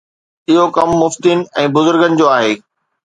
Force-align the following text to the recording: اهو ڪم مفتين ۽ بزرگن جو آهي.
اهو 0.53 0.63
ڪم 0.77 0.89
مفتين 1.01 1.43
۽ 1.65 1.67
بزرگن 1.77 2.11
جو 2.19 2.25
آهي. 2.37 2.53